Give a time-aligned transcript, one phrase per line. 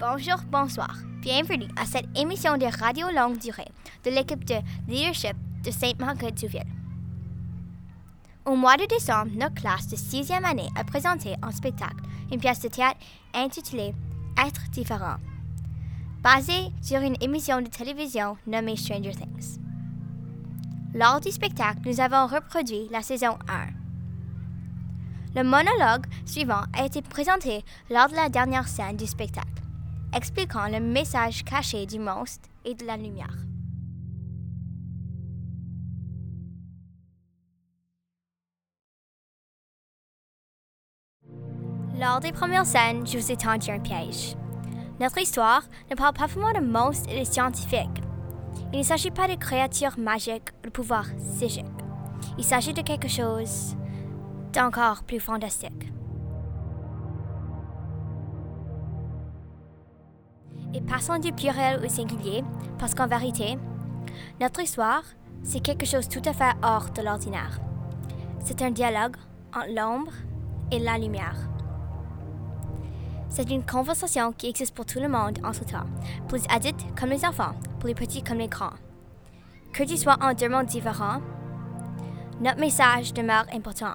[0.00, 0.96] Bonjour, bonsoir.
[1.20, 3.68] Bienvenue à cette émission de radio longue durée
[4.02, 4.54] de l'équipe de
[4.88, 6.64] leadership de Sainte-Marguerite-du-Ville.
[8.46, 12.02] Au mois de décembre, notre classe de sixième année a présenté en spectacle
[12.32, 12.98] une pièce de théâtre
[13.34, 13.92] intitulée
[14.42, 15.16] Être différent,
[16.22, 19.60] basée sur une émission de télévision nommée Stranger Things.
[20.94, 23.66] Lors du spectacle, nous avons reproduit la saison 1.
[25.38, 29.59] Le monologue suivant a été présenté lors de la dernière scène du spectacle,
[30.14, 33.36] expliquant le message caché du monstre et de la lumière.
[41.98, 44.34] Lors des premières scènes, je vous ai tendu un piège.
[45.00, 48.02] Notre histoire ne parle pas vraiment de monstres et de scientifiques.
[48.72, 51.66] Il ne s'agit pas de créatures magiques ou de pouvoirs psychiques.
[52.38, 53.76] Il s'agit de quelque chose
[54.52, 55.92] d'encore plus fantastique.
[60.90, 62.42] Passons du pluriel au singulier,
[62.76, 63.56] parce qu'en vérité,
[64.40, 65.04] notre histoire,
[65.44, 67.60] c'est quelque chose tout à fait hors de l'ordinaire.
[68.44, 69.16] C'est un dialogue
[69.54, 70.12] entre l'ombre
[70.72, 71.36] et la lumière.
[73.28, 75.86] C'est une conversation qui existe pour tout le monde en tout temps,
[76.26, 78.74] pour les adultes comme les enfants, pour les petits comme les grands.
[79.72, 81.20] Que tu sois en deux mondes différents,
[82.40, 83.94] notre message demeure important.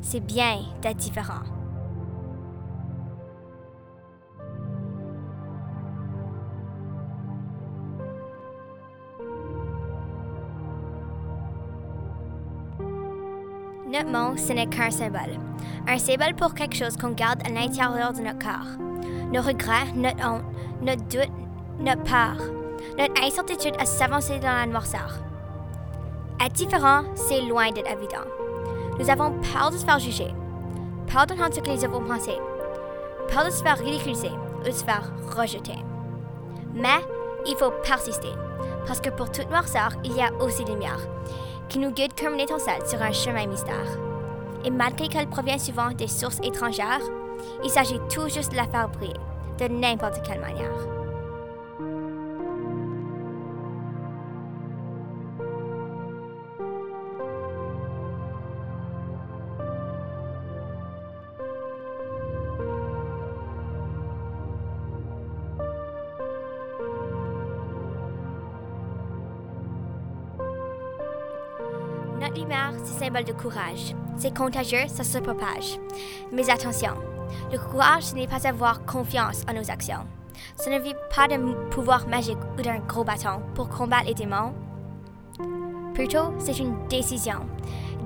[0.00, 1.57] C'est bien d'être différent.
[14.36, 15.38] Ce n'est qu'un symbole.
[15.88, 18.78] Un symbole pour quelque chose qu'on garde à l'intérieur de notre corps.
[19.32, 20.44] Nos regrets, notre honte,
[20.80, 21.32] notre doute,
[21.80, 22.36] notre peur,
[22.96, 25.18] notre incertitude à s'avancer dans la noirceur.
[26.40, 28.24] Être différent, c'est loin d'être évident.
[29.00, 30.32] Nous avons peur de se faire juger,
[31.12, 32.18] peur d'entendre ce que les autres vont
[33.28, 35.78] peur de se faire ridiculiser ou de se faire rejeter.
[36.72, 37.04] Mais
[37.46, 38.32] il faut persister,
[38.86, 41.00] parce que pour toute noirceur, il y a aussi lumière,
[41.68, 43.98] qui nous guide comme une étincelle sur un chemin mystère.
[44.64, 47.02] Et malgré qu'elle provient souvent des sources étrangères,
[47.62, 49.14] il s'agit tout juste de la faire briller,
[49.58, 50.97] de n'importe quelle manière.
[72.28, 73.94] Notre lumière, c'est symbole de courage.
[74.18, 75.78] C'est contagieux, ça se propage.
[76.30, 76.92] Mais attention,
[77.50, 80.06] le courage, ce n'est pas avoir confiance en nos actions.
[80.62, 84.52] Ce ne vit pas d'un pouvoir magique ou d'un gros bâton pour combattre les démons.
[85.94, 87.46] Plutôt, c'est une décision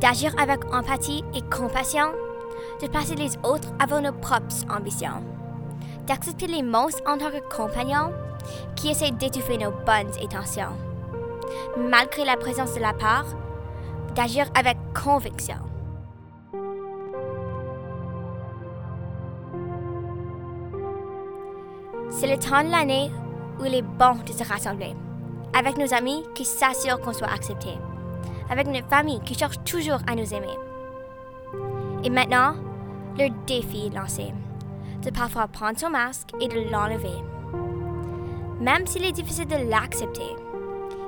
[0.01, 2.13] d'agir avec empathie et compassion,
[2.81, 5.25] de placer les autres avant nos propres ambitions,
[6.07, 8.13] d'accepter les monstres en tant que compagnons
[8.77, 10.77] qui essaient d'étouffer nos bonnes intentions.
[11.77, 13.27] Malgré la présence de la part,
[14.15, 15.57] d'agir avec conviction.
[22.11, 23.11] C'est le temps de l'année
[23.59, 24.95] où il est bon de se rassembler,
[25.55, 27.79] avec nos amis qui s'assurent qu'on soit acceptés,
[28.51, 30.57] avec notre famille qui cherche toujours à nous aimer.
[32.05, 32.55] Et maintenant,
[33.19, 34.33] le défi est lancé,
[35.03, 37.23] de parfois prendre son masque et de l'enlever.
[38.61, 40.37] Même s'il est difficile de l'accepter,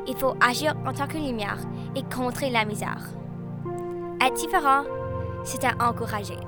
[0.06, 1.58] il faut agir en tant que lumière
[1.96, 3.04] et contrer la misère.
[4.24, 4.82] Être différent,
[5.44, 6.38] c'est à encourager.